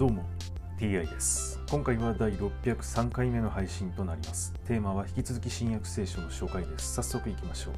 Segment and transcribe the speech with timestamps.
[0.00, 0.24] どうも
[0.78, 1.60] TI です。
[1.70, 4.54] 今回は第603回目の配信となります。
[4.66, 6.94] テーマは引き続き新約聖書の紹介です。
[6.94, 7.74] 早速いきましょう。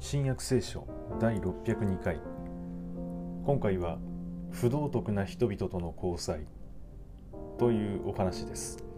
[0.00, 0.88] 新約聖書
[1.20, 2.20] 第602回。
[3.46, 3.98] 今回は
[4.50, 6.48] 不道徳な人々との交際
[7.60, 8.91] というお話です。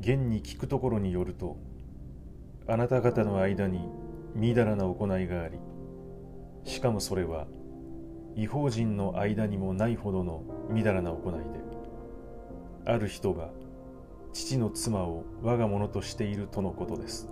[0.00, 1.58] 現に聞くところによると
[2.66, 3.86] あなた方の間に
[4.34, 5.58] みだらな行いがあり
[6.64, 7.46] しかもそれは
[8.34, 11.60] 違法人の間にもないほどのみだらな行いで
[12.86, 13.50] ある人が
[14.32, 17.28] 父の妻を我が物としているとのことです。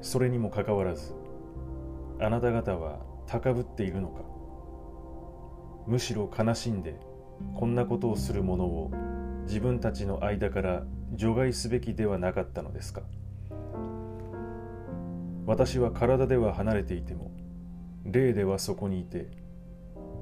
[0.00, 1.12] それにもかかわらず
[2.20, 4.22] あなた方は高ぶっているのか。
[5.86, 7.00] むしろ悲しんで
[7.54, 8.90] こんなことをする者を
[9.48, 10.82] 自分たちの間から
[11.14, 13.00] 除外すべきではなかったのですか？
[15.46, 17.30] 私は体では離れていても
[18.04, 19.26] 霊ではそこにいて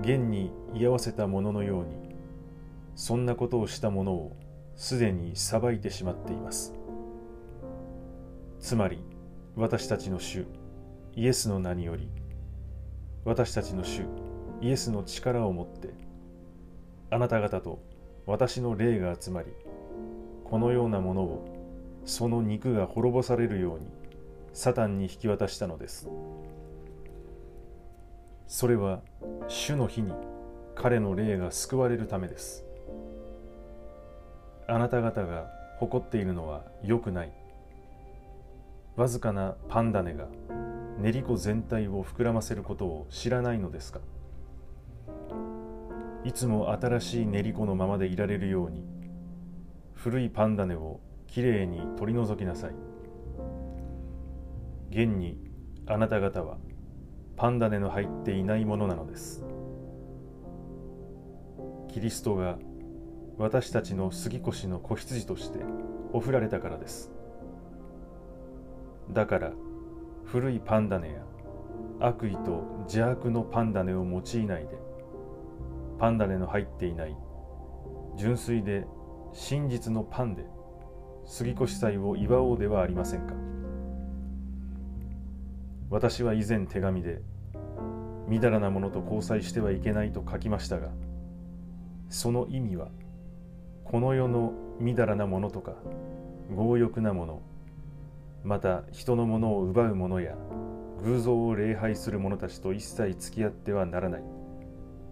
[0.01, 2.15] 現に居合わせたもののように
[2.95, 4.37] そんなことをした者を
[4.77, 6.73] すでに裁いてしまっています。
[8.61, 9.03] つまり
[9.57, 10.47] 私たちの主
[11.17, 12.09] イエスの名により
[13.25, 14.03] 私たちの主
[14.61, 15.91] イエスの力をもって
[17.11, 17.83] あなた方と
[18.27, 19.53] 私の霊が集まり
[20.45, 23.87] このようなものをその肉が滅ぼされるように
[24.53, 26.09] サタンに引き渡したのです。
[28.49, 29.01] それは
[29.49, 30.13] 主の日に
[30.75, 32.65] 彼の霊が救われるためです。
[34.67, 35.47] あなた方が
[35.79, 37.33] 誇っているのは良くない。
[38.97, 40.27] わずかなパンダネが
[40.99, 44.01] 練り粉全体を膨らませることを知らないのですか？
[46.27, 48.85] いつも新しい練り粉のままでいられるように
[49.95, 52.73] 古いパンダネをきれいに取り除きなさい。
[54.91, 55.39] 現に
[55.87, 56.59] あなた方は
[57.37, 59.45] パンダネの入っていないものなのです。
[61.93, 62.59] キリストが
[63.39, 65.61] 私たちの杉越の子羊として
[66.12, 67.12] おふられたからです。
[69.12, 69.53] だから
[70.25, 71.21] 古いパンダネや
[72.00, 74.86] 悪意と邪悪のパンダネを用いないで
[75.99, 77.17] パンダネの入っていない
[78.17, 78.87] 純粋で
[79.33, 80.45] 真実のパンで
[81.27, 83.34] 杉越祭を祝おうではありませんか。
[85.89, 87.21] 私は以前手紙で
[88.27, 90.89] みだらなものと交際してはいけないと書きましたが
[92.09, 92.89] その意味は
[93.85, 95.75] この世のみだらなものとか
[96.51, 97.43] 強欲なもの
[98.43, 100.35] また人のものを奪う者や
[101.05, 104.36] 偶像を礼拝する者たちと一切付き合ってはならない。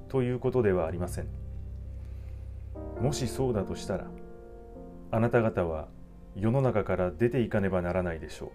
[0.08, 1.28] ということではありません。
[3.00, 4.06] もしそうだとしたら
[5.10, 5.88] あなた方は
[6.36, 8.50] 世の中から出ていかねばならないでしょう。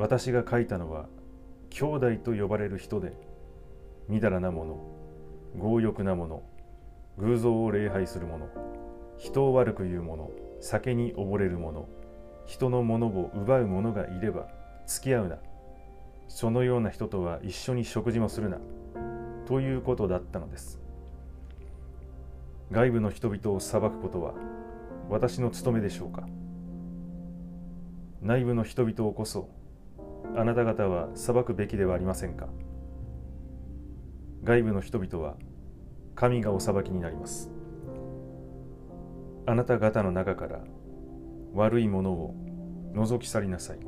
[0.00, 1.06] 私が書いたのは
[1.70, 3.12] 兄弟と呼ばれる人で
[4.08, 4.78] みだらなもの
[5.58, 6.42] 強欲なもの
[7.18, 8.46] 偶像を礼拝する者
[9.16, 10.30] 人を悪く言う者
[10.60, 11.88] 酒に溺れる者
[12.44, 14.48] 人のものを奪う者がいれば
[14.86, 15.38] 付き合うな。
[16.28, 18.58] そのような人とは一緒に食事もするな。
[19.46, 20.80] ということだったのです。
[22.72, 24.34] 外部の人々を裁くことは
[25.08, 26.26] 私の務めでしょうか。
[28.22, 29.48] 内部の人々をこそ
[30.34, 32.48] あなた方は裁くべきではありませんか。
[34.42, 35.36] 外部の人々は
[36.16, 37.52] 神がお裁きになります。
[39.46, 40.60] あなた方の中から
[41.54, 42.34] 悪いものを
[42.94, 43.78] 覗き去りなさい。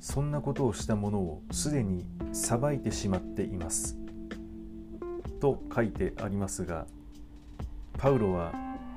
[0.00, 3.98] そんなことをした者をすでに裁いてしまっています。
[5.40, 6.86] と書いてありますが
[7.96, 8.52] パウロは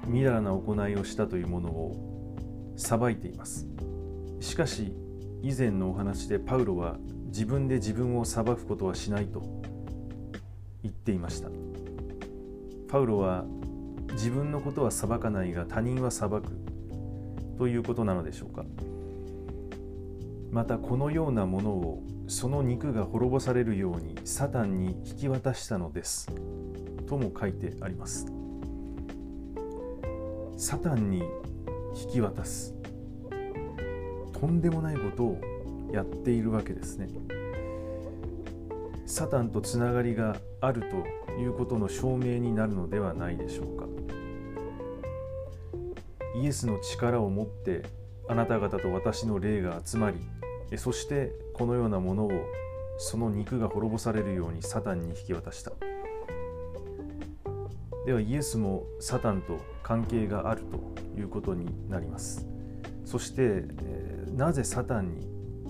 [0.07, 2.35] みだらな行いをしたというものを
[2.77, 3.67] 裁いています。
[4.39, 4.93] しかし
[5.41, 6.97] 以前のお話でパウロは
[7.27, 9.41] 自分で自分を裁くことはしないと
[10.83, 11.49] 言っていました。
[12.87, 13.43] パウロは
[14.13, 16.43] 自分のことは裁かないが他人は裁く
[17.57, 18.63] ということなのでしょうか。
[20.53, 26.27] またこのようなものをその肉が滅ぼされるようにサタンに引き渡したのです。
[27.07, 28.27] とも書いてあります。
[30.55, 31.23] サタンに
[31.95, 32.75] 引き渡す。
[34.31, 35.41] とんでもないことを
[35.91, 37.09] やっているわけですね。
[39.07, 43.85] サタンとつながりがあるということの証明になるのではないでしょうか。
[46.35, 47.81] イエスの力を持って
[48.29, 50.17] あなた方と私の霊が集まり
[50.77, 52.31] そしてこのようなものを
[52.97, 55.71] その肉が滅ぼされるようにサタンに引き渡した。
[58.05, 62.47] ではイエスもサタンと関係があるということになります。
[63.05, 65.27] そして、え、なぜサタンに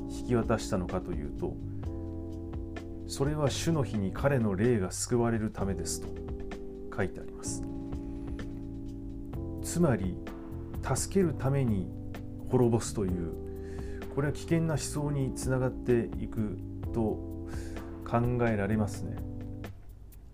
[0.10, 1.56] 引き渡したのかというと
[3.08, 6.08] それは主の日に彼の霊が救われるためですと
[6.96, 7.64] 書いてあります。
[9.62, 10.18] つまり
[10.84, 11.92] 助けるために
[12.50, 13.43] 滅ぼすという
[14.14, 16.58] これは危険な思想につながっていく
[16.94, 17.02] と
[18.06, 19.16] 考えられますね。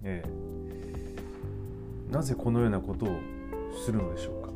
[0.04, 3.20] ええ、なぜこのようなことを
[3.86, 4.50] するのでしょうか。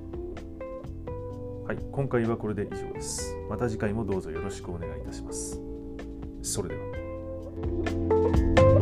[1.68, 3.36] はい、今回はこれで以上です。
[3.50, 5.62] また次回もどうぞよろしくお願いいたします。
[6.42, 8.73] それでは。